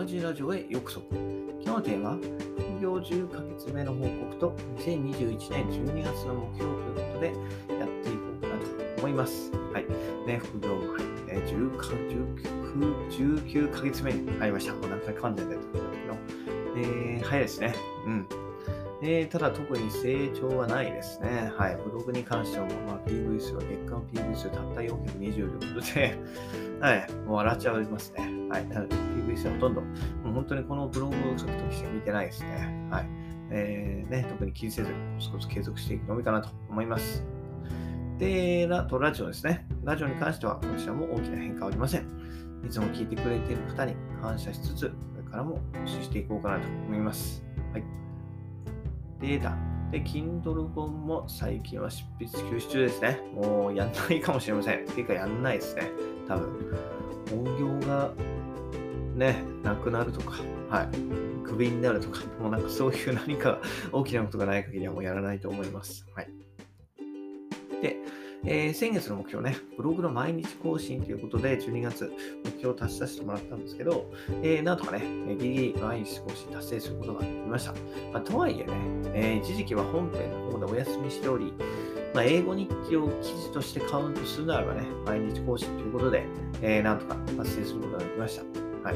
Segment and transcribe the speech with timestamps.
[0.00, 1.02] マジラジオへようこそ。
[1.12, 7.26] 今日のテーマは、副業10ヶ月目の報告と2021年12月の目標ということで
[7.78, 9.52] やっていこうかなと思います。
[9.52, 9.84] はい。
[10.26, 10.70] ね、副業、
[11.28, 14.72] えー、10か19 19ヶ月目に入りました。
[14.72, 16.14] もう何回噛んでんだと思うんだけど、
[16.78, 17.74] えー、早いですね。
[18.06, 18.26] うん。
[19.02, 21.52] えー、ただ特に成長はないですね。
[21.54, 21.76] はい。
[21.76, 26.18] ブログに関しても、まあ、PV 数は月間 PV 数たった420ということで、
[26.80, 27.12] はい。
[27.26, 28.39] もう笑っちゃいますね。
[28.50, 28.66] はい。
[28.68, 29.86] なの PV 数はほとんど、も
[30.30, 32.88] う本当にこのブログを書くときしか見てないですね。
[32.90, 33.06] はい。
[33.50, 37.24] えー、ね、特に気にせず、少し継続していくのみかなと思います。
[38.18, 39.66] で、ラとラジオですね。
[39.84, 42.02] ラジオに関しては、こちらも大きな変化はありません。
[42.66, 47.42] いつも聞いてくれている方に感謝しつつ、これからも投資していこうかなと思います。
[47.72, 47.84] はい。
[49.20, 49.56] データ。
[49.90, 53.20] で、Kindle 本も最近は執筆休止中ですね。
[53.34, 54.86] もうやんないかもしれません。
[54.86, 55.90] ていうかやんないですね。
[56.28, 57.00] 多分。
[57.30, 58.12] 本業が
[59.20, 60.38] ね、なくなるとか、
[60.70, 60.88] はい。
[61.46, 63.60] クビになるとか、もうなんかそういう何か
[63.92, 66.06] 大きなことがない限りはもうやらないと思います。
[66.16, 66.30] はい。
[67.82, 67.98] で、
[68.46, 72.10] えー、先月の目標ね、ブログの毎日更新ということで、12月
[72.44, 74.10] 目標を達成させてもらったんですけど、
[74.42, 75.02] えー、なんとかね、
[75.38, 77.72] ギリギリ毎日更新達成することができました。
[78.12, 78.72] まあ、とはいえね、
[79.12, 81.52] えー、一時期は本編の方でお休みしており、
[82.14, 86.24] まあ、英語日記を記事としてカウントするならばね、毎日更新ということで、
[86.62, 88.69] えー、なんとか達成することができました。
[88.82, 88.94] はい。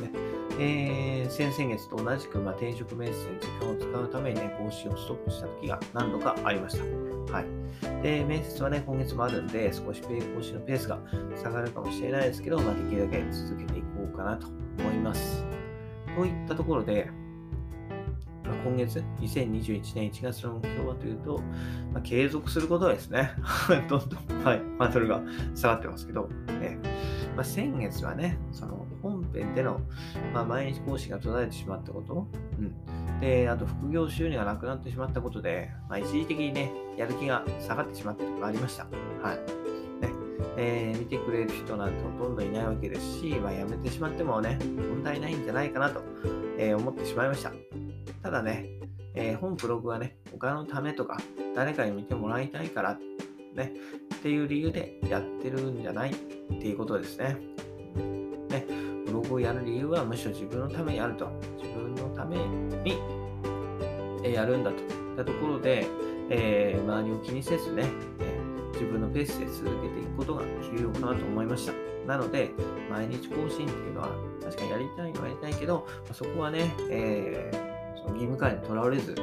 [0.00, 7.32] ねえー、先々月と同じく、まあ、転職面接に時間を使うためにね、更新をストップした時が何度かありました。
[7.32, 8.02] はい。
[8.02, 10.98] で、面接はね、今月もあるんで、少し更新のペースが
[11.42, 15.44] 下がるかもしれないですけど、まあ、できるだけ続けていこうかなと思います。
[16.14, 17.08] といったところで、
[18.44, 21.40] まあ、今月、2021年1月の目標はというと、
[21.92, 23.30] まあ、継続することですね。
[23.88, 25.22] どんどん、はい、ハードルが
[25.54, 26.28] 下がってますけど、
[26.60, 26.78] ね
[27.36, 28.86] まあ、先月はね、その
[29.32, 29.80] 本編での、
[30.32, 32.26] まあ、毎日講師が途絶えてしまったこと、
[32.58, 38.84] うん、で、あと副業収入がなくなってしまったことで、まあ、一時的にね、やる気が下がってしまったことがありました。
[39.22, 39.36] はい。
[40.00, 40.12] ね
[40.56, 44.58] えー、見てくれる人なんてほとんどいないわけですし、まあ、やめてしまってもね、
[44.90, 46.02] 問題ないんじゃないかなと、
[46.58, 47.52] えー、思ってしまいました。
[48.22, 48.66] ただね、
[49.14, 51.18] えー、本ブログはね、他のためとか、
[51.54, 52.98] 誰かに見てもらいたいから、
[53.54, 53.72] ね、
[54.14, 57.36] っていう理由でやってるんじゃないっていうことですね。
[58.50, 58.66] ね、
[59.10, 61.28] ブログをやる理由はむしろ自分のためにあると。
[61.58, 62.98] 自分のために
[64.32, 65.86] やるんだといったところで、
[66.30, 67.84] えー、周りを気にせずね、
[68.20, 68.40] え、
[68.74, 70.42] 自分のペースで続けていくことが
[70.76, 71.72] 重要かなと思いました。
[72.06, 72.50] なので、
[72.88, 74.08] 毎日更新っていうのは
[74.42, 79.14] 確かにやりたいのはやりたいけど、ま、そこはね、えー、その義務感にとらわれず、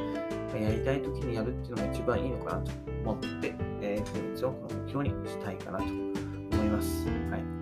[0.54, 2.72] やりたい時にやるっていうのが一番いいのかなと
[3.04, 7.08] 思って、えー、本日をこの目標にしたいかなと思います。
[7.30, 7.56] はい。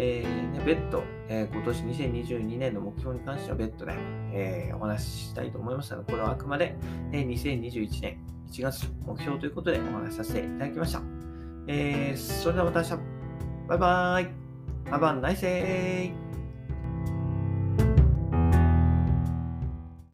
[0.00, 3.96] えー、ね、別途、えー、今年2022年の目標に関しては別途ね、
[4.32, 6.76] えー、お話ししたいと思いますので、これはあくまで、
[7.12, 8.20] えー、2021年
[8.52, 11.02] 1月目標ということでお話しさせていただきました。
[11.66, 13.18] えー、それではまた明日。
[13.68, 14.28] バイバーイ。
[14.86, 16.27] Have a nice day.